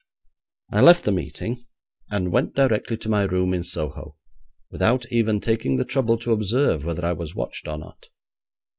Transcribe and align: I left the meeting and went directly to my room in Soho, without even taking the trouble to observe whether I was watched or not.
I 0.71 0.81
left 0.81 1.03
the 1.03 1.11
meeting 1.11 1.67
and 2.09 2.31
went 2.31 2.55
directly 2.55 2.97
to 2.97 3.07
my 3.07 3.21
room 3.21 3.53
in 3.53 3.61
Soho, 3.61 4.17
without 4.71 5.05
even 5.11 5.39
taking 5.39 5.75
the 5.77 5.85
trouble 5.85 6.17
to 6.21 6.31
observe 6.33 6.83
whether 6.83 7.05
I 7.05 7.13
was 7.13 7.35
watched 7.35 7.67
or 7.67 7.77
not. 7.77 8.07